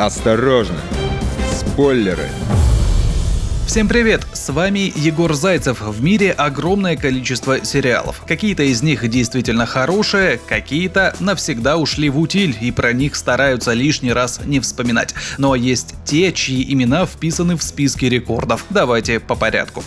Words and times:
Осторожно! 0.00 0.80
Спойлеры! 1.52 2.30
Всем 3.66 3.86
привет! 3.86 4.26
С 4.32 4.50
вами 4.50 4.90
Егор 4.96 5.34
Зайцев. 5.34 5.82
В 5.82 6.02
мире 6.02 6.32
огромное 6.32 6.96
количество 6.96 7.62
сериалов. 7.66 8.22
Какие-то 8.26 8.62
из 8.62 8.82
них 8.82 9.06
действительно 9.10 9.66
хорошие, 9.66 10.40
какие-то 10.48 11.14
навсегда 11.20 11.76
ушли 11.76 12.08
в 12.08 12.18
утиль 12.18 12.56
и 12.62 12.72
про 12.72 12.94
них 12.94 13.14
стараются 13.14 13.74
лишний 13.74 14.14
раз 14.14 14.40
не 14.46 14.58
вспоминать. 14.60 15.14
Но 15.36 15.54
есть 15.54 15.94
те, 16.06 16.32
чьи 16.32 16.72
имена 16.72 17.04
вписаны 17.04 17.54
в 17.58 17.62
списки 17.62 18.06
рекордов. 18.06 18.64
Давайте 18.70 19.20
по 19.20 19.34
порядку. 19.34 19.84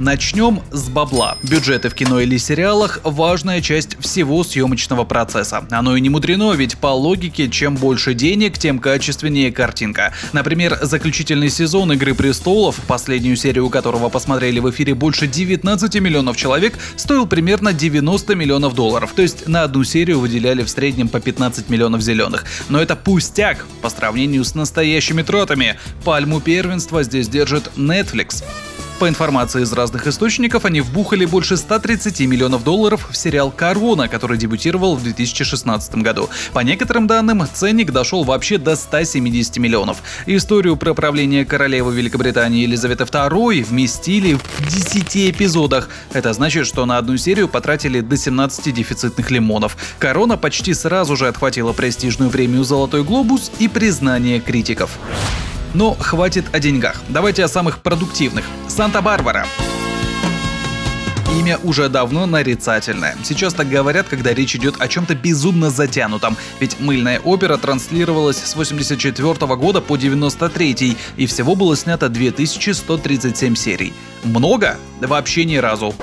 Начнем 0.00 0.62
с 0.70 0.88
бабла. 0.88 1.36
Бюджеты 1.42 1.90
в 1.90 1.94
кино 1.94 2.20
или 2.20 2.38
сериалах– 2.38 3.00
важная 3.04 3.60
часть 3.60 4.00
всего 4.00 4.42
съемочного 4.42 5.04
процесса. 5.04 5.66
Оно 5.70 5.94
и 5.94 6.00
не 6.00 6.08
мудрено, 6.08 6.52
ведь 6.52 6.78
по 6.78 6.86
логике, 6.86 7.50
чем 7.50 7.76
больше 7.76 8.14
денег, 8.14 8.56
тем 8.56 8.78
качественнее 8.78 9.52
картинка. 9.52 10.14
Например, 10.32 10.78
заключительный 10.80 11.50
сезон 11.50 11.92
«Игры 11.92 12.14
престолов», 12.14 12.76
последнюю 12.86 13.36
серию 13.36 13.68
которого 13.68 14.08
посмотрели 14.08 14.58
в 14.58 14.70
эфире 14.70 14.94
больше 14.94 15.26
19 15.26 15.94
миллионов 16.00 16.34
человек, 16.38 16.78
стоил 16.96 17.26
примерно 17.26 17.74
90 17.74 18.34
миллионов 18.34 18.74
долларов. 18.74 19.12
То 19.14 19.20
есть 19.20 19.48
на 19.48 19.64
одну 19.64 19.84
серию 19.84 20.20
выделяли 20.20 20.62
в 20.62 20.70
среднем 20.70 21.08
по 21.08 21.20
15 21.20 21.68
миллионов 21.68 22.00
зеленых. 22.00 22.46
Но 22.70 22.80
это 22.80 22.96
пустяк 22.96 23.66
по 23.82 23.90
сравнению 23.90 24.44
с 24.44 24.54
настоящими 24.54 25.20
тратами. 25.20 25.78
Пальму 26.06 26.40
первенства 26.40 27.02
здесь 27.02 27.28
держит 27.28 27.70
Netflix. 27.76 28.42
По 29.00 29.08
информации 29.08 29.62
из 29.62 29.72
разных 29.72 30.06
источников, 30.06 30.66
они 30.66 30.82
вбухали 30.82 31.24
больше 31.24 31.56
130 31.56 32.20
миллионов 32.20 32.62
долларов 32.64 33.08
в 33.10 33.16
сериал 33.16 33.50
«Корона», 33.50 34.08
который 34.08 34.36
дебютировал 34.36 34.94
в 34.94 35.02
2016 35.02 35.94
году. 36.02 36.28
По 36.52 36.58
некоторым 36.58 37.06
данным, 37.06 37.42
ценник 37.50 37.92
дошел 37.92 38.24
вообще 38.24 38.58
до 38.58 38.76
170 38.76 39.56
миллионов. 39.56 40.02
Историю 40.26 40.76
про 40.76 40.92
правление 40.92 41.46
королевы 41.46 41.94
Великобритании 41.94 42.60
Елизаветы 42.64 43.04
II 43.04 43.64
вместили 43.64 44.34
в 44.34 44.68
10 44.68 45.30
эпизодах. 45.30 45.88
Это 46.12 46.34
значит, 46.34 46.66
что 46.66 46.84
на 46.84 46.98
одну 46.98 47.16
серию 47.16 47.48
потратили 47.48 48.02
до 48.02 48.18
17 48.18 48.74
дефицитных 48.74 49.30
лимонов. 49.30 49.78
«Корона» 49.98 50.36
почти 50.36 50.74
сразу 50.74 51.16
же 51.16 51.26
отхватила 51.26 51.72
престижную 51.72 52.30
премию 52.30 52.64
«Золотой 52.64 53.02
глобус» 53.02 53.50
и 53.60 53.66
признание 53.66 54.40
критиков. 54.40 54.90
Но 55.72 55.94
хватит 55.94 56.46
о 56.52 56.58
деньгах. 56.58 57.00
Давайте 57.08 57.44
о 57.44 57.48
самых 57.48 57.78
продуктивных. 57.78 58.44
Санта-Барбара. 58.80 59.44
Имя 61.38 61.58
уже 61.64 61.90
давно 61.90 62.24
нарицательное. 62.24 63.14
Сейчас 63.22 63.52
так 63.52 63.68
говорят, 63.68 64.08
когда 64.08 64.32
речь 64.32 64.56
идет 64.56 64.76
о 64.80 64.88
чем-то 64.88 65.14
безумно 65.14 65.68
затянутом. 65.68 66.34
Ведь 66.60 66.80
мыльная 66.80 67.20
опера 67.20 67.58
транслировалась 67.58 68.38
с 68.38 68.56
84 68.56 69.34
года 69.56 69.82
по 69.82 69.98
93 69.98 70.96
и 71.18 71.26
всего 71.26 71.56
было 71.56 71.76
снято 71.76 72.08
2137 72.08 73.54
серий. 73.54 73.92
Много? 74.24 74.78
Вообще 75.02 75.44
ни 75.44 75.56
разу. 75.56 75.94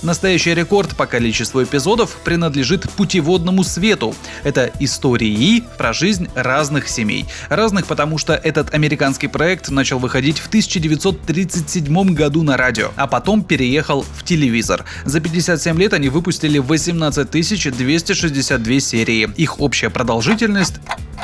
Настоящий 0.00 0.54
рекорд 0.54 0.96
по 0.96 1.06
количеству 1.06 1.64
эпизодов 1.64 2.18
принадлежит 2.22 2.88
путеводному 2.90 3.64
свету. 3.64 4.14
Это 4.44 4.70
истории 4.78 5.64
про 5.76 5.92
жизнь 5.92 6.28
разных 6.36 6.88
семей. 6.88 7.26
Разных, 7.48 7.86
потому 7.86 8.16
что 8.16 8.34
этот 8.34 8.74
американский 8.74 9.26
проект 9.26 9.70
начал 9.70 9.98
выходить 9.98 10.38
в 10.38 10.46
1937 10.46 12.14
году 12.14 12.44
на 12.44 12.56
радио, 12.56 12.92
а 12.94 13.08
потом 13.08 13.42
переехал 13.42 14.06
в 14.16 14.22
телевизор. 14.22 14.84
За 15.04 15.18
57 15.20 15.76
лет 15.76 15.92
они 15.92 16.08
выпустили 16.08 16.58
18 16.58 17.28
262 17.76 18.80
серии. 18.80 19.28
Их 19.36 19.60
общая 19.60 19.90
продолжительность 19.90 20.74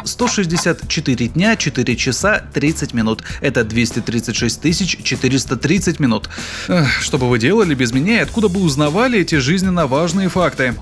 164 0.04 1.28
дня, 1.28 1.56
4 1.56 1.96
часа, 1.96 2.42
30 2.52 2.94
минут. 2.94 3.22
Это 3.40 3.64
236 3.64 5.02
430 5.04 6.00
минут. 6.00 6.28
Эх, 6.68 7.02
что 7.02 7.18
бы 7.18 7.28
вы 7.28 7.38
делали 7.38 7.74
без 7.74 7.92
меня 7.92 8.18
и 8.18 8.22
откуда 8.22 8.48
бы 8.48 8.60
узнавали 8.60 9.20
эти 9.20 9.36
жизненно 9.36 9.86
важные 9.86 10.28
факты? 10.28 10.74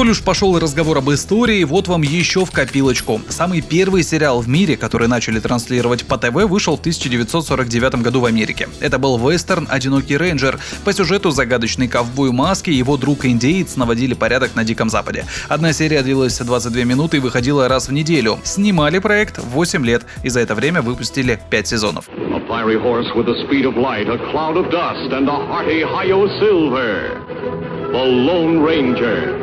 Коль 0.00 0.08
уж 0.08 0.22
пошел 0.22 0.58
разговор 0.58 0.96
об 0.96 1.10
истории, 1.10 1.62
вот 1.62 1.86
вам 1.86 2.00
еще 2.00 2.46
в 2.46 2.50
копилочку. 2.50 3.20
Самый 3.28 3.60
первый 3.60 4.02
сериал 4.02 4.40
в 4.40 4.48
мире, 4.48 4.78
который 4.78 5.08
начали 5.08 5.38
транслировать 5.40 6.06
по 6.06 6.16
ТВ, 6.16 6.46
вышел 6.48 6.78
в 6.78 6.80
1949 6.80 7.96
году 7.96 8.20
в 8.20 8.24
Америке. 8.24 8.70
Это 8.80 8.98
был 8.98 9.18
вестерн 9.18 9.68
«Одинокий 9.68 10.16
рейнджер». 10.16 10.58
По 10.86 10.94
сюжету 10.94 11.32
загадочный 11.32 11.86
ковбой 11.86 12.32
маски 12.32 12.70
и 12.70 12.76
его 12.76 12.96
друг-индеец 12.96 13.76
наводили 13.76 14.14
порядок 14.14 14.54
на 14.54 14.64
Диком 14.64 14.88
Западе. 14.88 15.26
Одна 15.50 15.74
серия 15.74 16.00
длилась 16.00 16.38
22 16.38 16.84
минуты 16.84 17.18
и 17.18 17.20
выходила 17.20 17.68
раз 17.68 17.88
в 17.88 17.92
неделю. 17.92 18.38
Снимали 18.42 19.00
проект 19.00 19.36
8 19.36 19.84
лет 19.84 20.06
и 20.22 20.30
за 20.30 20.40
это 20.40 20.54
время 20.54 20.80
выпустили 20.80 21.38
5 21.50 21.68
сезонов. 21.68 22.08
The 27.29 27.29
Lone 27.92 28.64
Ranger. 28.64 29.40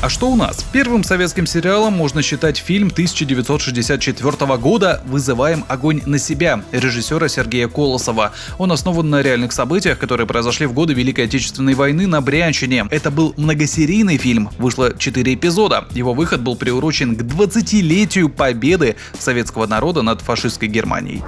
А 0.00 0.08
что 0.08 0.30
у 0.30 0.36
нас? 0.36 0.64
Первым 0.72 1.04
советским 1.04 1.46
сериалом 1.46 1.92
можно 1.92 2.22
считать 2.22 2.56
фильм 2.56 2.88
1964 2.88 4.56
года 4.56 5.02
«Вызываем 5.04 5.64
огонь 5.68 6.00
на 6.06 6.18
себя» 6.18 6.62
режиссера 6.72 7.28
Сергея 7.28 7.68
Колосова. 7.68 8.32
Он 8.58 8.72
основан 8.72 9.10
на 9.10 9.20
реальных 9.20 9.52
событиях, 9.52 9.98
которые 9.98 10.26
произошли 10.26 10.66
в 10.66 10.72
годы 10.72 10.94
Великой 10.94 11.26
Отечественной 11.26 11.74
войны 11.74 12.06
на 12.06 12.22
Брянщине. 12.22 12.86
Это 12.90 13.10
был 13.10 13.34
многосерийный 13.36 14.16
фильм, 14.16 14.48
вышло 14.58 14.94
4 14.96 15.34
эпизода. 15.34 15.84
Его 15.90 16.14
выход 16.14 16.40
был 16.40 16.56
приурочен 16.56 17.14
к 17.14 17.22
20-летию 17.22 18.30
победы 18.30 18.96
советского 19.18 19.66
народа 19.66 20.00
над 20.00 20.22
фашистской 20.22 20.68
Германией. 20.68 21.22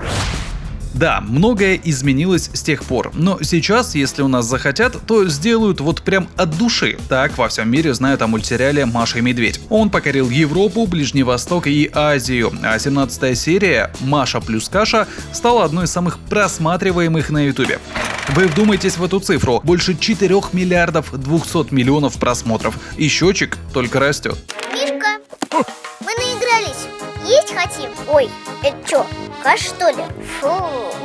Да, 0.98 1.20
многое 1.20 1.80
изменилось 1.84 2.50
с 2.52 2.60
тех 2.60 2.82
пор, 2.82 3.12
но 3.14 3.40
сейчас, 3.42 3.94
если 3.94 4.22
у 4.22 4.26
нас 4.26 4.46
захотят, 4.46 4.96
то 5.06 5.28
сделают 5.28 5.80
вот 5.80 6.02
прям 6.02 6.28
от 6.36 6.58
души. 6.58 6.98
Так 7.08 7.38
во 7.38 7.46
всем 7.46 7.70
мире 7.70 7.94
знают 7.94 8.20
о 8.20 8.26
мультсериале 8.26 8.84
«Маша 8.84 9.18
и 9.18 9.20
Медведь». 9.20 9.60
Он 9.68 9.90
покорил 9.90 10.28
Европу, 10.28 10.88
Ближний 10.88 11.22
Восток 11.22 11.68
и 11.68 11.88
Азию, 11.94 12.52
а 12.64 12.76
17 12.76 13.38
серия 13.38 13.92
«Маша 14.00 14.40
плюс 14.40 14.68
каша» 14.68 15.06
стала 15.32 15.64
одной 15.64 15.84
из 15.84 15.92
самых 15.92 16.18
просматриваемых 16.18 17.30
на 17.30 17.46
ютубе. 17.46 17.78
Вы 18.30 18.48
вдумайтесь 18.48 18.96
в 18.96 19.04
эту 19.04 19.20
цифру. 19.20 19.60
Больше 19.62 19.96
4 19.96 20.34
миллиардов 20.52 21.12
200 21.12 21.72
миллионов 21.72 22.14
просмотров. 22.18 22.76
И 22.96 23.06
счетчик 23.06 23.56
только 23.72 24.00
растет. 24.00 24.36
Мишка, 24.72 25.20
мы 25.52 26.10
наигрались. 26.18 26.97
Есть 27.28 27.52
хотим? 27.52 27.90
Ой, 28.08 28.30
это 28.62 28.76
что, 28.86 29.06
каша 29.42 29.64
что 29.64 29.90
ли? 29.90 30.02
Фу, 30.40 30.48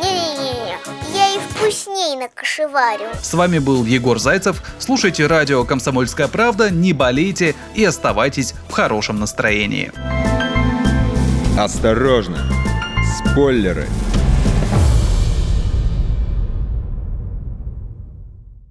не-не-не, 0.02 0.78
я 1.14 1.36
и 1.36 1.40
вкусней 1.50 2.16
накошеварю. 2.16 3.10
С 3.22 3.34
вами 3.34 3.60
был 3.60 3.84
Егор 3.84 4.18
Зайцев. 4.20 4.64
Слушайте 4.80 5.28
радио 5.28 5.66
«Комсомольская 5.66 6.30
правда», 6.30 6.70
не 6.70 6.94
болейте 6.94 7.56
и 7.76 7.84
оставайтесь 7.84 8.54
в 8.70 8.72
хорошем 8.72 9.20
настроении. 9.20 9.92
Осторожно! 11.60 12.40
Спойлеры! 13.18 13.90